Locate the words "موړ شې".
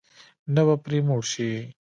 1.07-1.49